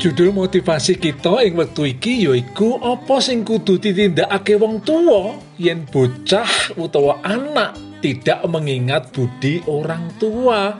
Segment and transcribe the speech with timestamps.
[0.00, 6.72] Judul motivasi kita ing wektu iki yaiku apa sing kudu ditindakake wong tuwa yen bocah
[6.80, 10.72] utawa anak tidak mengingat budi orang tua.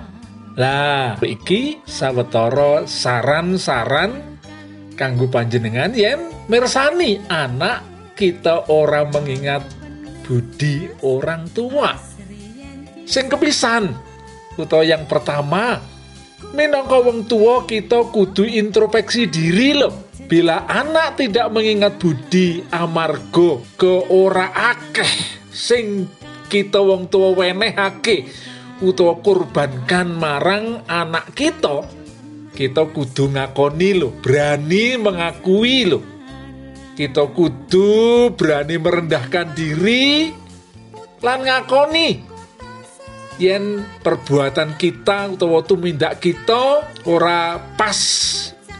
[0.56, 4.40] Lah, iki sawetara saran-saran
[4.96, 7.84] kanggo panjenengan yen mirsani anak
[8.16, 9.68] kita ora mengingat
[10.24, 11.92] budi orang tua.
[13.04, 13.92] Sing kepisan
[14.56, 15.76] utawa yang pertama
[16.50, 20.10] Minangka wong tua kita kudu introspeksi diri loh.
[20.30, 25.10] Bila anak tidak mengingat budi amargo ke ora akeh
[25.50, 26.06] sing
[26.46, 28.30] kita wong tua wenehake
[28.80, 31.84] utawa kurbankan marang anak kita,
[32.56, 36.02] kita kudu ngakoni loh, berani mengakui loh.
[36.96, 40.32] Kita kudu berani merendahkan diri
[41.20, 42.29] lan ngakoni
[43.40, 47.96] yen perbuatan kita utawa tumindak kita ora pas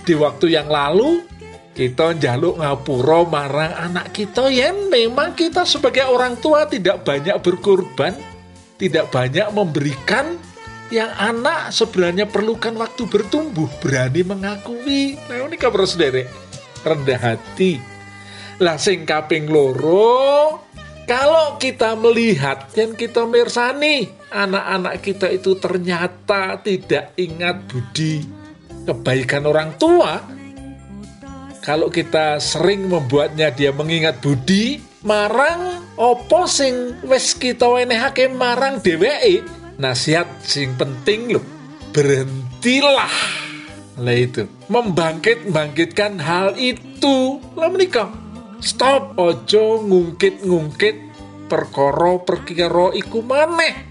[0.04, 1.24] di waktu yang lalu
[1.72, 8.12] kita njaluk ngapura marang anak kita yen memang kita sebagai orang tua tidak banyak berkorban
[8.76, 10.36] tidak banyak memberikan
[10.90, 15.14] yang anak sebenarnya perlukan waktu bertumbuh berani mengakui.
[15.30, 16.26] Nah ini kabar sendiri
[16.82, 17.78] rendah hati.
[18.58, 20.58] Lah sing kaping loro
[21.10, 28.22] kalau kita melihat dan kita mirsani anak-anak kita itu ternyata tidak ingat budi
[28.86, 30.22] kebaikan orang tua,
[31.66, 39.42] kalau kita sering membuatnya dia mengingat budi, marang opo sing wis kita wenehake marang dheweke.
[39.82, 41.44] Nasihat sing penting loh,
[41.90, 43.10] berhentilah.
[43.98, 47.40] Lah itu, membangkit-bangkitkan hal itu.
[47.56, 48.12] Lah menikah
[48.60, 51.09] stop ojo ngungkit-ngungkit
[51.50, 53.90] perkara perkara iku maneh.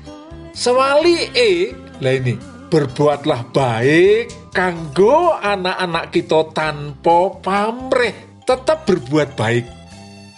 [0.55, 1.75] Sewali e.
[1.99, 2.39] Lah ini
[2.71, 8.15] berbuatlah baik kanggo anak-anak kita tanpa pamrih
[8.47, 9.65] tetap berbuat baik.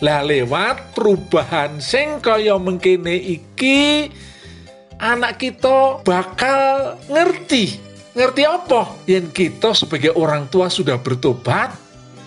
[0.01, 4.09] Lah lewat perubahan sing kaya mengkene iki
[4.97, 7.77] anak kita bakal ngerti.
[8.11, 8.91] Ngerti apa?
[9.07, 11.71] Yang kita sebagai orang tua sudah bertobat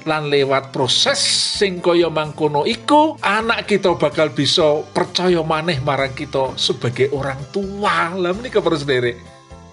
[0.05, 1.17] lan lewat proses
[1.57, 8.13] sing kaya mangkono iku anak kita bakal bisa percaya maneh marang kita sebagai orang tua.
[8.13, 9.17] Lah menika para sendiri.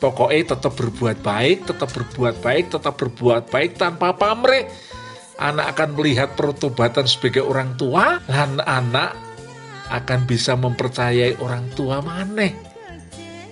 [0.01, 4.65] Pokoknya tetap berbuat baik tetap berbuat baik tetap berbuat baik tanpa pamrih.
[5.37, 9.13] Anak akan melihat pertobatan sebagai orang tua dan anak
[9.91, 12.55] akan bisa mempercayai orang tua maneh.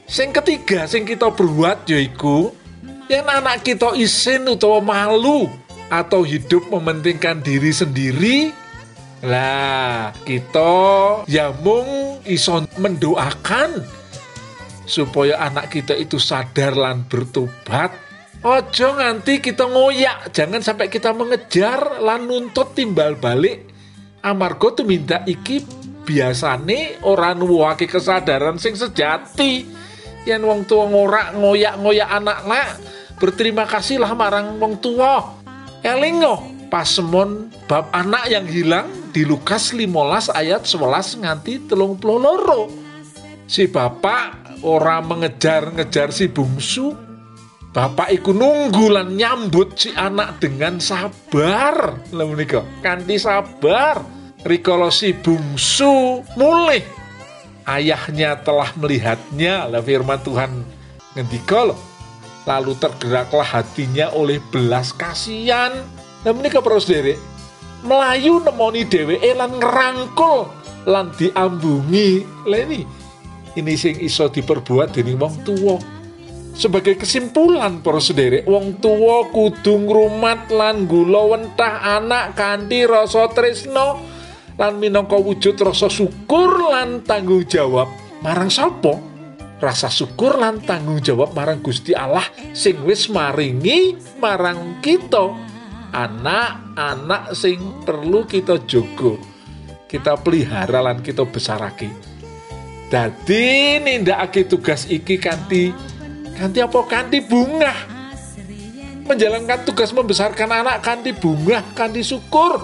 [0.10, 2.56] Sing ketiga sing kita berbuat yaiku
[3.10, 5.50] yang anak kita isin utawa malu
[5.90, 8.38] atau hidup mementingkan diri sendiri?
[9.20, 10.72] Lah kita
[11.28, 13.84] ya mung iso mendoakan
[14.88, 17.92] supaya anak kita itu sadar lan bertobat.
[18.40, 23.68] Ojo nganti kita ngoyak jangan sampai kita mengejar lan nuntut timbal balik.
[24.24, 25.60] Amarga tuh minta iki
[26.08, 29.68] biasane orang nuwake kesadaran sing sejati.
[30.24, 32.68] Yang wong tua ngorak ngoyak-ngoyak anak lah
[33.20, 35.39] berterima kasihlah marang wong tua
[35.80, 42.68] Elingo pasemon bab anak yang hilang di Lukas 15 ayat 11 nganti telung loro.
[43.50, 46.94] Si bapak ora mengejar-ngejar si bungsu.
[47.70, 52.02] Bapak iku nunggu lan nyambut si anak dengan sabar.
[52.12, 54.02] Lah menika, kanthi sabar.
[54.44, 56.84] Rikala si bungsu mulih.
[57.64, 59.70] Ayahnya telah melihatnya.
[59.70, 60.66] Lah firman Tuhan
[61.14, 61.89] ngendika loh
[62.50, 65.86] lalu tergeraklah hatinya oleh belas kasihan.
[66.26, 67.22] Nah menika para sederek,
[67.86, 70.50] Melayu nemoni dheweke lan ngerangkul
[70.90, 72.26] lan diambungi.
[72.50, 72.60] Lah
[73.54, 75.78] ini sing iso diperbuat dening wong tua.
[76.60, 83.96] Sebagai kesimpulan para sederek, wong tua kudu ngrumat lan gula wentah anak kanthi rasa tresno
[84.60, 87.88] lan minangka wujud rasa syukur lan tanggung jawab
[88.20, 89.09] marang sapa?
[89.60, 92.24] Rasa syukur lan tanggung jawab marang Gusti Allah
[92.56, 95.48] sing wis maringi marang kita.
[95.90, 99.18] Anak-anak sing perlu kita jogo
[99.90, 101.90] kita pelihara lan kita besarake.
[102.94, 105.74] Dadi nindakake tugas iki kanthi
[106.38, 106.80] kanthi apa?
[106.86, 107.74] Kanthi bunga
[109.10, 112.62] menjalankan tugas membesarkan anak kanthi bunga kanthi syukur.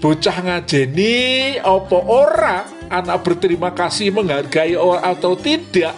[0.00, 5.96] Bocah ngajeni opo ora anak berterima kasih menghargai or atau tidak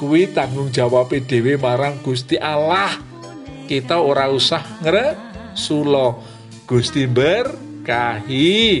[0.00, 2.96] kuwi tanggung jawab dhewe marang Gusti Allah.
[3.68, 5.12] Kita ora usah ngere
[5.52, 6.24] sulo
[6.64, 8.80] Gusti berkahi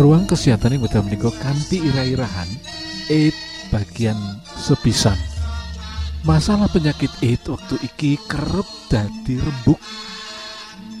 [0.00, 2.48] ruang kesehatan yang betul menika kanthi ira-irahan
[3.12, 3.36] AIDS
[3.68, 4.16] bagian
[4.56, 5.16] sepisan.
[6.24, 9.76] Masalah penyakit AIDS waktu iki kerep dadi rembuk.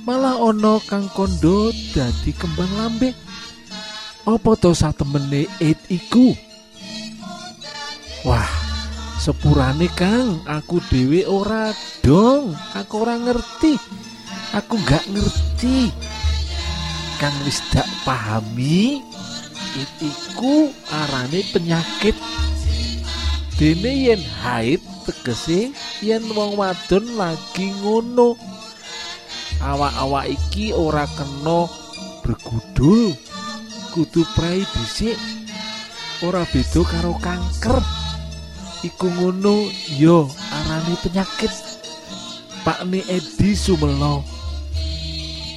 [0.04, 3.16] Malah ono kang kondo dadi kembang lambe.
[4.28, 6.36] Apa to satemene AIDS iku?
[8.28, 8.48] Wah
[9.16, 10.44] sepurane kang.
[10.44, 11.72] Aku dhewe ora
[12.04, 12.52] dong.
[12.76, 13.80] Aku ora ngerti.
[14.52, 16.09] Aku gak ngerti
[17.20, 19.04] kang wis dak pahami
[20.00, 22.16] iku arane penyakit.
[23.60, 25.68] Dene yen haid tegese
[26.00, 28.40] yen wong wadon lagi ngono.
[29.60, 31.68] Awak-awak iki ora kena
[32.24, 33.12] bergudul
[33.92, 35.20] kudu prai dhisik.
[36.24, 37.84] Ora beda karo kanker.
[38.80, 39.68] Iku ngono
[40.00, 41.52] yo arane penyakit.
[42.64, 44.39] Pakne Edi Sumelo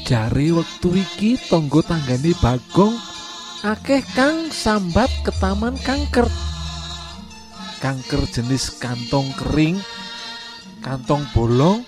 [0.03, 2.95] jare wektu iki tangga tanggane Bagong.
[3.63, 6.27] Akeh kang sambat ketaman kanker.
[7.79, 9.79] Kanker jenis kantong kering
[10.83, 11.87] kantong bolong.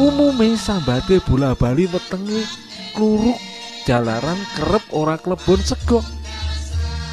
[0.00, 2.40] Umume sambate bola bali wetenge
[2.96, 3.36] kluruk
[3.84, 6.00] jalaran kerep ora klebon sego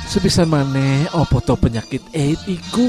[0.07, 2.87] sepisan maneh apa to penyakit AIDS iku?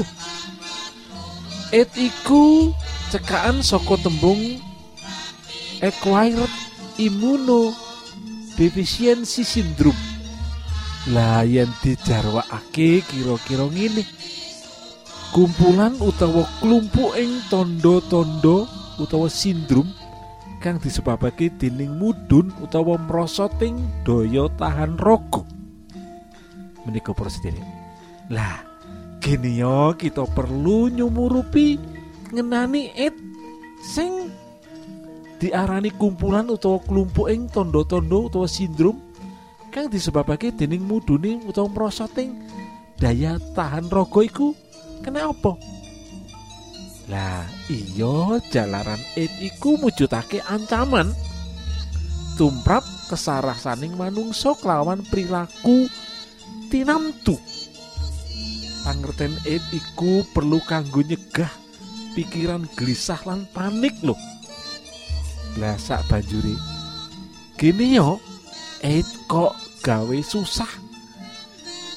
[1.75, 2.71] AIDS iku
[3.11, 4.68] cekaan saka tembung
[5.81, 6.49] acquired
[6.99, 9.97] immunodeficiency syndrome.
[11.09, 14.05] Lah yen dijarwakake kira-kira ngene.
[15.29, 18.65] Kumpulan utawa klumpuk ing tondo-tondo
[18.97, 19.85] utawa sindrom
[20.59, 25.45] kang disebabake dening mudhun utawa mrosoting daya tahan raga.
[26.83, 27.79] Menika para sedherek
[28.29, 28.61] lah
[29.17, 31.81] gini yo kita perlu nyumurupi
[32.29, 33.17] ngenani it
[33.81, 34.29] sing
[35.39, 38.99] diarani kumpulan utawa kelompok ing tondo-tondo utawa sindrom
[39.71, 42.35] kang disebabake dening mudune utawa mrosoting
[42.99, 44.51] daya tahan raga iku
[44.99, 45.55] kena apa?
[47.07, 51.09] Lah iya jalaran it iku mujudake ancaman.
[52.37, 55.89] Tumrap kesarasaning manungsa kelawan perilaku
[56.69, 57.39] tinamtu.
[58.85, 61.49] Pangerten it iku perlu kanggo nyegah
[62.13, 64.17] pikiran gelisah lan panik lho
[65.57, 66.53] lah banjuri
[67.57, 68.21] gini yo
[68.85, 70.69] it kok gawe susah?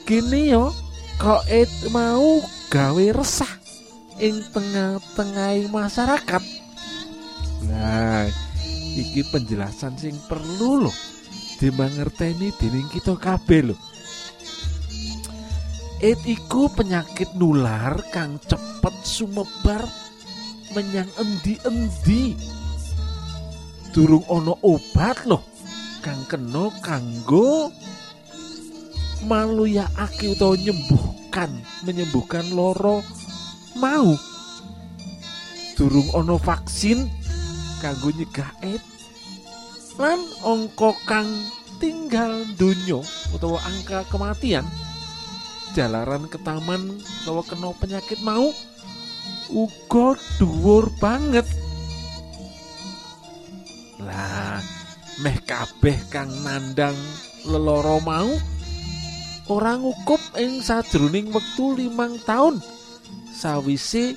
[0.03, 0.75] Gini yo
[1.19, 3.51] kok it mau gawe resah
[4.19, 6.43] ing tengah-tengah masyarakat?
[7.67, 8.27] Nah
[8.99, 10.97] iki penjelasan sing perlu loh
[11.63, 13.77] dimangerteni dening kita kabeh lho.
[16.03, 19.87] It iku penyakit nular kang cepet sumebar
[20.75, 22.35] menyang endi-endi.
[23.93, 25.45] Durung ana obat loh
[26.01, 27.69] kang kena kanggo
[29.29, 31.53] maluyakake utawa nyembuhkan
[31.85, 33.05] menyembuhkan loro
[33.77, 34.17] mau.
[35.77, 37.05] Durung ana vaksin
[37.85, 38.89] kanggo nyegah AIDS.
[40.01, 41.29] Lan angka kang
[41.77, 43.05] tinggal donya
[43.37, 44.65] utawa angka kematian
[45.77, 48.53] jalaran ke taman utawa kena penyakit mau
[49.53, 51.45] uga dhuwur banget
[54.13, 54.61] lah
[55.25, 56.97] meh kabeh kang nandang
[57.49, 58.29] leloro mau
[59.49, 62.61] ora ngukup ing sajroning wektu limang taun.
[63.33, 64.15] Sawise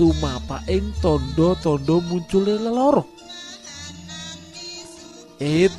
[0.00, 3.04] tumapaking tondo-tondo muncule leloro.
[5.36, 5.72] It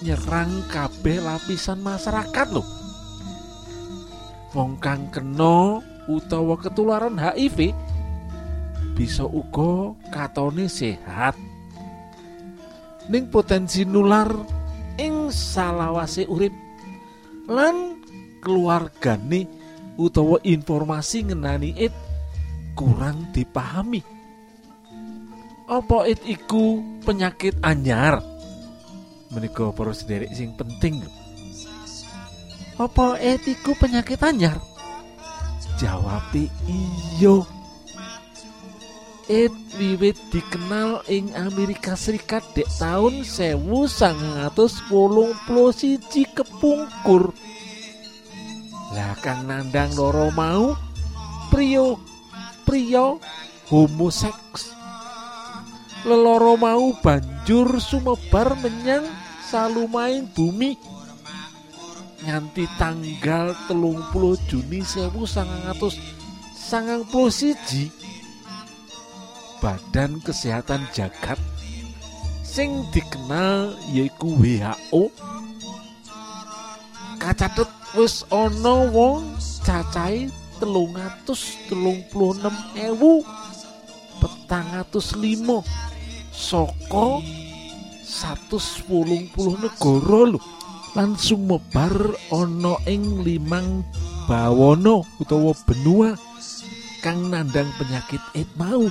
[0.00, 2.82] nyerang kabeh lapisan masyarakat loh
[4.52, 7.72] wong kang kena utawa ketularan HIV
[8.92, 11.32] bisa uga katone sehat
[13.10, 14.30] ning potensi nular
[15.00, 16.54] ing salawase urip
[17.50, 17.98] lan
[18.42, 19.48] keluargane
[19.98, 21.94] utawa informasi ngenani it
[22.78, 24.02] kurang dipahami.
[25.66, 28.20] Apa it iku penyakit anyar?
[29.32, 31.00] Menika para sederek sing penting.
[31.00, 31.22] Lho
[32.80, 34.58] apa it iku penyakit anyar?
[35.78, 37.46] Jawab iyo
[39.30, 44.50] It wiwit dikenal ing Amerika Serikat dek tahun 1980
[45.70, 47.30] siji kepungkur.
[48.92, 50.74] Lah kang nandang loro mau?
[51.54, 52.00] Prio
[52.66, 53.20] prio
[53.68, 54.72] homoseks
[56.02, 59.06] leloro mau banjur sumebar menyang
[59.46, 60.74] salumain bumi.
[62.22, 65.98] Nganti tanggal telung puluh Juni sewu sangatus
[66.54, 67.90] sangang puluh siji
[69.62, 71.38] Badan Kesehatan Jagat
[72.42, 75.06] sing dikenal yaiku WHO
[77.22, 80.26] kacatet wis ana wong cacahe
[80.58, 83.22] telung atus telung puluh enam ewu
[84.18, 85.62] petang atus limo
[86.34, 87.22] saka
[88.02, 90.42] satus wolung puluh negara lho.
[90.92, 93.86] Lan sumebar ana ing limang
[94.26, 96.18] bawana utawa benua
[97.00, 98.90] kang nandang penyakit AIDS mau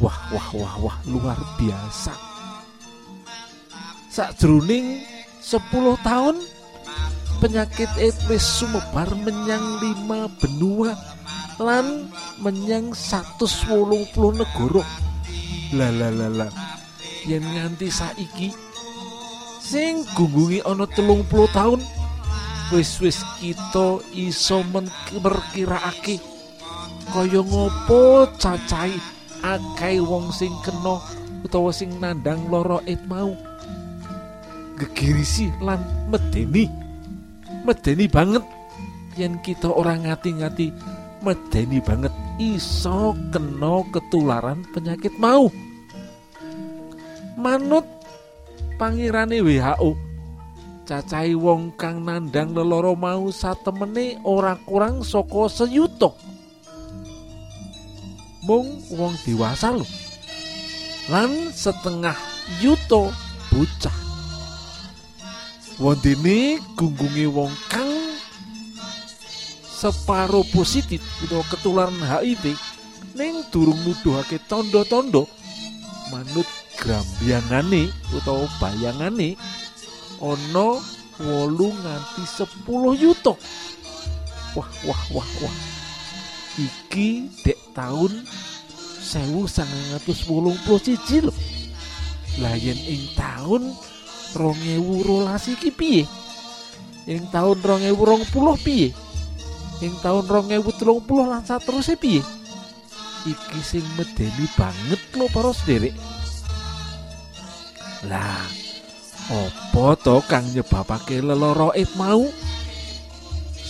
[0.00, 2.14] wah wah wah wah luar biasa.
[4.12, 5.04] Sakjroning
[5.40, 5.60] 10
[6.04, 6.36] tahun
[7.40, 7.88] penyakit
[8.28, 10.94] wis sumebar menyang lima benua
[11.58, 12.08] lan
[12.40, 14.84] menyang 180 negara.
[15.72, 16.52] Lah lah lah lah
[17.26, 18.50] yen nganti saiki
[19.62, 21.78] sing gunggungi ana telung puluh tahun
[22.74, 26.18] wis wis kita iso merkiraake
[27.14, 28.98] kaya ngopo cacai
[29.42, 31.02] akeh wong sing kena
[31.42, 33.34] utawa sing nandang loro it mau.
[34.78, 36.70] Gegirisi lan medeni.
[37.66, 38.42] Medeni banget.
[39.18, 40.72] Yen kita orang ngati-ngati
[41.20, 45.52] medeni banget iso kena ketularan penyakit mau.
[47.36, 47.84] Manut
[48.80, 50.12] pangirane WHO
[50.82, 56.31] cacai wong kang nandang leloro mau satemene ora kurang saka seyuto
[58.42, 59.70] mung wong dewasa
[61.10, 62.14] lan setengah
[62.58, 63.14] yuto
[63.50, 63.94] bocah.
[65.78, 67.90] Wondene gunggunge wong kang
[69.82, 72.54] separo positif utawa ketularan HIV
[73.18, 75.26] ning durung nuduhake tondo-tondo
[76.14, 76.46] manut
[76.78, 79.34] grambyangane utawa bayangane
[80.22, 80.78] ana
[81.18, 83.34] 8 nganti 10 yuta.
[84.54, 85.56] Wah wah wah wah
[86.60, 88.24] iki dek tahun
[89.02, 91.36] sewu sangatus wulung puluh siji loh
[92.40, 93.72] layan ing tahun
[94.32, 96.04] rongewu rolas iki piye?
[97.04, 98.94] Ing tahun rongewu rong puluh piye?
[99.84, 102.24] Ing tahun rongewu telung puluh lansa terus piye?
[103.28, 105.94] Iki sing medeni banget lo para sederek
[108.02, 108.42] lah
[109.30, 112.26] opo to kang nyebabake leloro mau?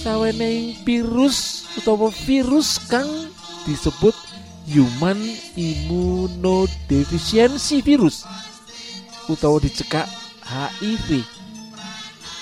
[0.02, 3.06] Sawening virus utawa virus kang
[3.62, 4.18] disebut
[4.66, 5.14] human
[5.54, 8.26] immunodeficiency virus
[9.30, 10.10] utawa dicekak
[10.42, 11.22] HIV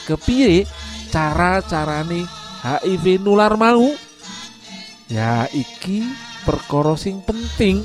[0.08, 0.64] kepiye
[1.12, 2.24] cara-carane
[2.64, 3.92] HIV nular mau?
[5.10, 6.06] Ya iki
[6.48, 7.84] perkara sing penting.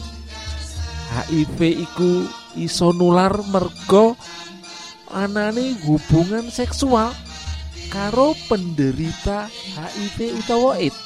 [1.15, 2.27] HIV iku
[2.59, 4.15] iso nular merga
[5.11, 7.13] anane hubungan seksual
[7.95, 10.99] karo penderita HIV utawa AIDS.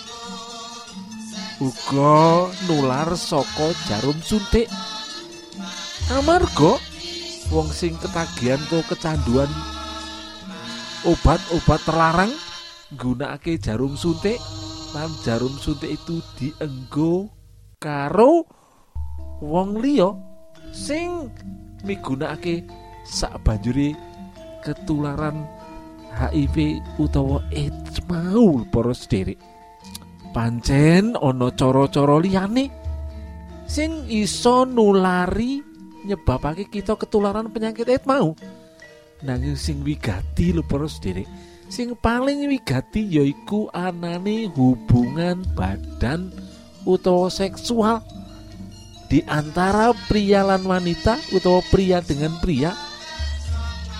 [1.61, 4.65] Uga nular saka jarum suntik.
[6.09, 6.81] Amarga
[7.53, 9.49] wong sing ketagihan tuh kecanduan
[11.05, 12.33] obat-obat terlarang
[12.97, 14.41] nggunakake jarum suntik
[14.97, 17.29] lan jarum suntik itu dienggo
[17.77, 18.49] karo
[19.45, 20.09] wong liya
[20.73, 21.29] sing
[21.85, 22.65] migunakake
[23.05, 23.93] sak banjuri
[24.65, 25.58] ketularan
[26.13, 29.37] HIV utawa AIDS mau para sederek.
[30.29, 32.69] Pancen ana cara-cara liyane
[33.65, 35.61] sing iso nulari
[36.05, 38.33] nyebabake kita ketularan penyakit AIDS mau.
[39.25, 41.27] Nanging sing wigati lho para sederek
[41.69, 46.33] sing paling wigati yaiku anane hubungan badan
[46.83, 48.01] utawa seksual.
[49.09, 52.88] Di antara pria lan wanita utawa pria dengan pria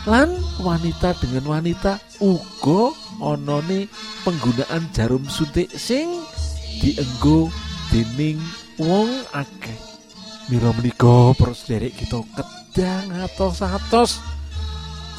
[0.10, 0.34] lan
[0.66, 2.90] wanita dengan wanita uga
[3.22, 3.86] onone
[4.26, 6.10] penggunaan jarum suntik sing
[6.82, 7.54] dienggo
[7.94, 8.42] dening
[8.82, 9.06] wong
[9.38, 9.78] akeh.
[10.50, 14.18] Mila menika para sederek kita kedang atos-atos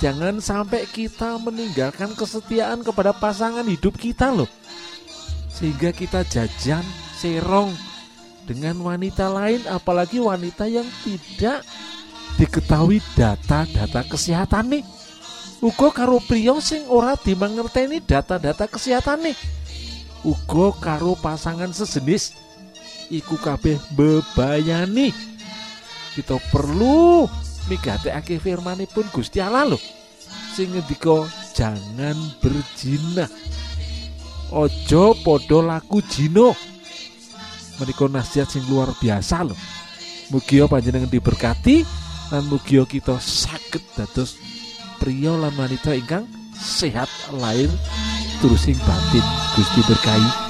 [0.02, 4.50] jangan sampai kita meninggalkan kesetiaan kepada pasangan hidup kita loh.
[5.54, 6.82] Sehingga kita jajan
[7.14, 7.70] serong
[8.42, 11.62] dengan wanita lain apalagi wanita yang tidak
[12.40, 14.84] diketahui data-data kesehatan nih.
[15.60, 19.36] Uga karo priya sing ora dimangerteni data-data kesehatan nih.
[20.24, 22.32] Uga karo pasangan sejenis
[23.12, 25.12] iku kabeh bebayani
[26.14, 27.26] kita perlu
[27.66, 29.82] migatekake firmanipun Gusti Allah loh
[30.54, 33.26] sing ngendika jangan berzina
[34.54, 36.54] ojo podo laku jino
[37.82, 39.58] menika nasihat sing luar biasa loh
[40.30, 41.82] mugia panjenengan diberkati
[42.30, 44.38] lan mugia kita saged dados
[45.02, 47.66] pria lan wanita ingkang sehat lahir
[48.38, 49.26] terusing batin
[49.58, 50.49] Gusti berkahi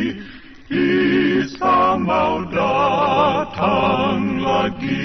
[4.61, 4.97] lagi.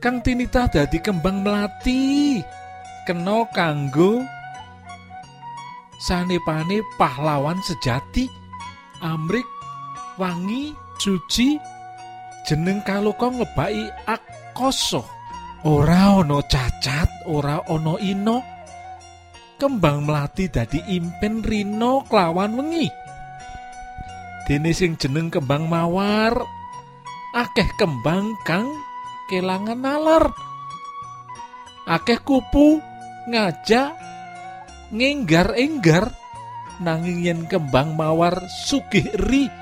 [0.00, 2.40] Kang tinitah dadi kembang melati.
[3.08, 4.20] Kena kanggo
[6.04, 8.28] sanepane pahlawan sejati
[9.00, 9.48] amrik
[10.20, 11.56] wangi suci
[12.44, 15.02] jeneng kaluka ngebaki akoso.
[15.64, 18.44] Ora ana cacat ora ana ino
[19.56, 22.88] kembang melati dadi impen rino kelawan wengi
[24.48, 26.36] dene sing jeneng kembang mawar.
[27.34, 28.66] Akeh kembang kang
[29.30, 30.34] kelangan nalar.
[31.86, 32.78] Akeh kupu
[33.30, 33.94] ngajak
[34.94, 36.10] ngenggar-enggar.
[36.80, 39.52] Nanging yen kembang mawar sugih ri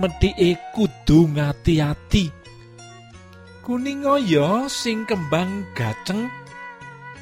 [0.00, 2.32] medhike kudu ngati-ati.
[3.60, 6.30] Kuning oyo sing kembang gaceng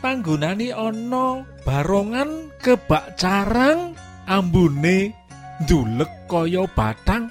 [0.05, 3.97] panggonane ana barongan kebak carang
[4.29, 5.17] ambune
[5.63, 7.31] ndulek kaya batang.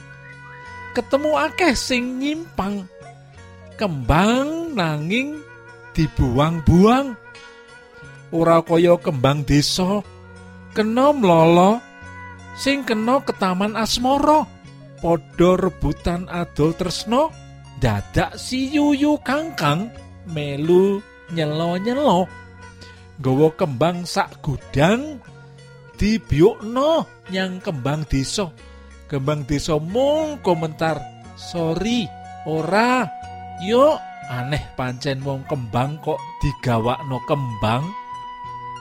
[0.93, 2.85] Ketemu akeh sing nyimpang.
[3.75, 5.41] Kembang nanging
[5.97, 7.17] dibuang-buang.
[8.29, 10.05] Ora kaya kembang desa.
[10.73, 11.81] Kena mlolo
[12.57, 14.45] sing kena ke taman asmara.
[15.03, 17.27] Padha rebutan adol tresno
[17.83, 19.91] dadak si yuyu kangkang
[20.31, 21.03] melu
[21.35, 22.29] nyelo-nyelo.
[23.19, 25.19] Nggawa kembang sak gudang
[25.97, 28.49] dibiukno nyang kembang desa.
[29.07, 30.97] Kembang desa mung komentar
[31.37, 32.09] sorry
[32.49, 33.05] ora.
[33.61, 33.97] Yuk
[34.29, 37.85] aneh pancen wong kembang kok digawakno kembang.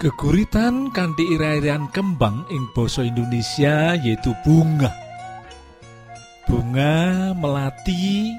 [0.03, 4.91] Geguritan kanthi ira-irian kembang ing basa Indonesia yaitu bunga.
[6.49, 8.35] Bunga melati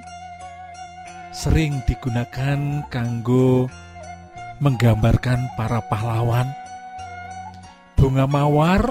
[1.31, 3.71] sering digunakan kanggo
[4.59, 6.45] menggambarkan para pahlawan
[8.03, 8.83] bunga mawar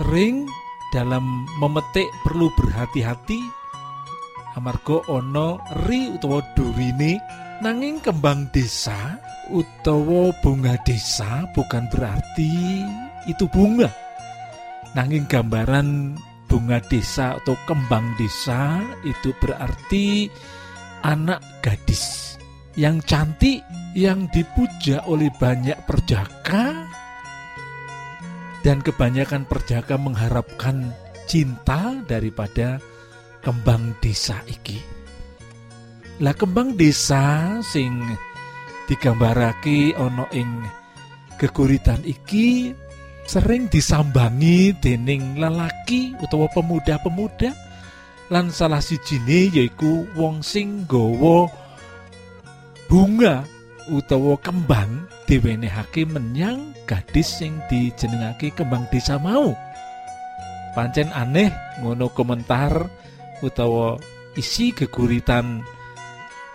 [0.00, 0.48] sering
[0.88, 3.36] dalam memetik perlu berhati-hati.
[4.56, 7.20] Amarga ana ri utawa durine
[7.60, 9.20] nanging kembang desa
[9.52, 12.80] utawa bunga desa bukan berarti
[13.28, 13.92] itu bunga.
[14.96, 16.16] Nanging gambaran
[16.48, 20.32] bunga desa atau kembang desa itu berarti
[21.04, 22.40] anak gadis
[22.72, 23.60] yang cantik
[23.92, 26.95] yang dipuja oleh banyak perjaka
[28.66, 30.90] dan kebanyakan perjaka mengharapkan
[31.30, 32.82] cinta daripada
[33.38, 34.82] kembang desa iki.
[36.18, 38.02] Lah kembang desa sing
[38.90, 40.66] digambarake ana ing
[41.38, 42.74] geguritan iki
[43.22, 47.54] sering disambangi dening lelaki utawa pemuda-pemuda
[48.34, 51.46] lan salah sijine yaiku wong sing nggawa
[52.90, 53.46] bunga
[53.90, 59.54] utawa kembang diwenehake menyang gadis sing dijenengake kembang desa mau.
[60.76, 61.48] Pancen aneh
[61.80, 62.84] ngono komentar
[63.40, 63.96] utawa
[64.36, 65.64] isi geguritan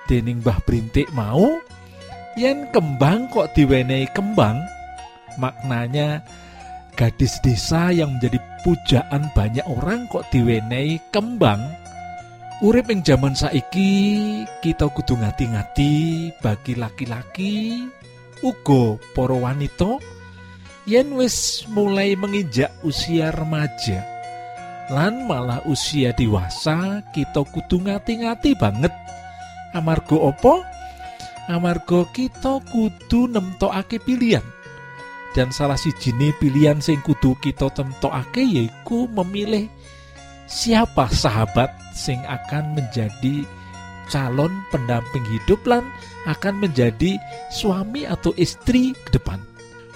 [0.05, 1.57] dening Mbah Brintik mau
[2.37, 4.61] yen kembang kok diwenehi kembang
[5.41, 6.21] maknanya
[6.93, 11.59] gadis desa yang menjadi pujaan banyak orang kok diwenehi kembang
[12.61, 13.89] urip ing jaman saiki
[14.61, 17.89] kita kudu ngati-ngati bagi laki-laki
[18.45, 19.97] uga para wanita
[20.85, 24.05] yen wis mulai menginjak usia remaja.
[24.93, 28.93] Lan malah usia dewasa kita kudu ngati-ngati banget.
[29.73, 30.61] Amarga opo
[31.49, 34.45] amarga kita kudu nemtokake pilihan.
[35.33, 39.65] Dan salah sijine pilihan sing kudu kita temtokake yaiku memilih
[40.45, 43.45] siapa sahabat sing akan menjadi
[44.11, 45.87] calon pendamping hidup lan
[46.27, 47.15] akan menjadi
[47.53, 49.39] suami atau istri ke depan.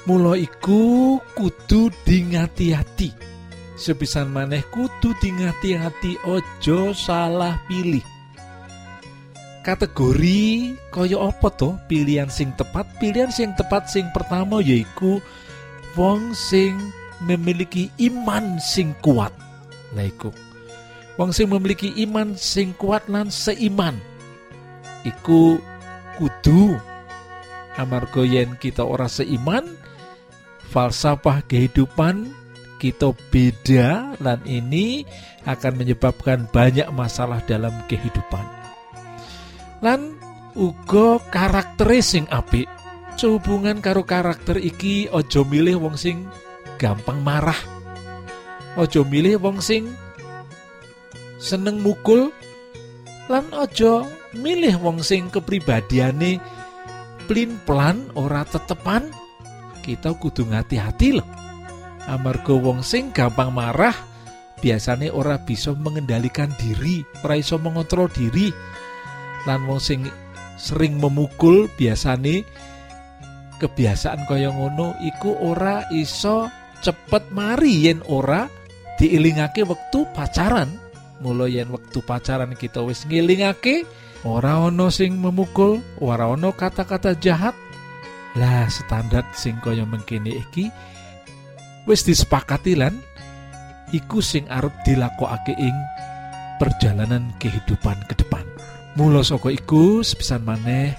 [0.05, 3.11] Mula iku kudu dingati-hati.
[3.75, 8.05] Sepisan maneh kudu dingati-hati ojo salah pilih.
[9.65, 12.85] Kategori kaya apa to pilihan sing tepat?
[13.01, 15.17] Pilihan sing tepat sing pertama yaiku
[15.97, 16.77] wong sing
[17.25, 19.33] memiliki iman sing kuat.
[19.97, 20.05] Nah
[21.15, 23.95] Wong sing memiliki iman sing kuat lan seiman.
[25.07, 25.59] Iku
[26.19, 26.75] kudu.
[27.75, 29.75] Amarga yen kita ora seiman
[30.71, 32.31] falsafah kehidupan
[32.79, 35.07] kita beda dan ini
[35.47, 38.43] akan menyebabkan banyak masalah dalam kehidupan.
[39.79, 40.15] Lan
[40.55, 42.67] uga karakter sing apik.
[43.15, 46.27] Sehubungan karo karakter iki ojo milih wong sing
[46.75, 47.55] gampang marah.
[48.75, 49.87] Ojo milih wong sing
[51.45, 52.33] seneng mukul?
[53.29, 56.41] Lan ojo milih wong sing kepribadiane
[57.29, 59.13] plin plan ora tetepan?
[59.85, 61.29] Kita kudu ngati-hati loh.
[62.09, 63.93] Amarga wong sing gampang marah
[64.57, 68.49] biasanya ora bisa mengendalikan diri ora iso mengontrol diri.
[69.45, 70.09] Lan wong sing
[70.57, 72.41] sering memukul biasane
[73.61, 76.49] kebiasaan kaya ngono iku ora iso
[76.83, 78.45] cepet mari yen ora
[78.99, 80.84] diilingake wektu pacaran
[81.25, 83.89] mulai yen wektu pacaran kita wis ngilingake
[84.21, 87.57] ora ono sing memukul ora ono kata-kata jahat.
[88.37, 90.69] Lah standar sing kaya mengkini iki
[91.89, 92.93] wis disepakati lan
[93.89, 95.73] iku sing arep dilakokake ing
[96.61, 98.45] perjalanan kehidupan ke depan.
[98.93, 100.93] Mula saka iku sepisan maneh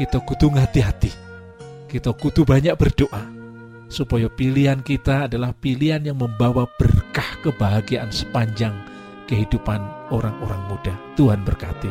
[0.00, 1.12] kita kudu hati-hati
[1.92, 3.28] kita kudu banyak berdoa
[3.92, 8.72] supaya pilihan kita adalah pilihan yang membawa berkah kebahagiaan sepanjang
[9.26, 10.94] kehidupan orang-orang muda.
[11.14, 11.90] Tuhan berkati.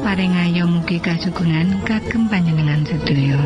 [0.00, 3.36] Paring ayo mugi kasugengan kagem panjenengan sedaya.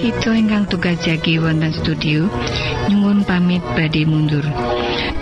[0.00, 2.26] Kita ingkang tugas jagi wonten studio
[2.88, 4.44] nyuwun pamit badhe mundur.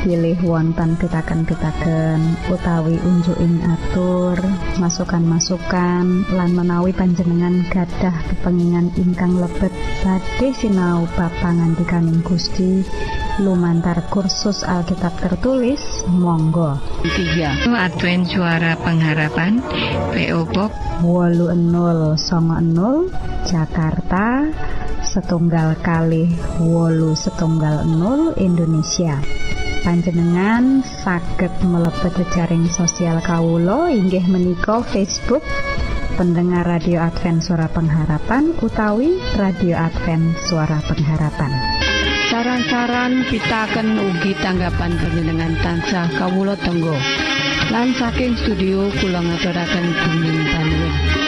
[0.01, 4.41] pilih wonten pitaken-pitaken utawi unjuking atur
[4.81, 9.69] masukan-masukan lan menawi panjenengan gadah kepengingan ingkang lebet
[10.01, 12.81] badhe sinau bab pangantikaning Gusti
[13.41, 15.81] lumantar kursus Alkitab tertulis
[16.13, 16.77] monggo.
[17.73, 19.65] Advent Suara Pengharapan
[20.13, 20.73] PO Box.
[21.01, 22.21] 80
[23.49, 24.45] Jakarta
[25.01, 26.29] setunggal kali
[26.61, 29.17] wolu setunggal 0 Indonesia.
[29.81, 35.41] Panjenengan saged mlebet jejaring sosial kawulo inggih menika Facebook
[36.21, 41.80] pendengar radio Advent suara pengharapan utawi radio Advent suara pengharapan
[42.31, 46.95] saran-saran pitaken ugi tanggapan panjenengan tansah kawula tenggo
[47.75, 51.20] lan saking studio kula ngaturaken bumi panuwun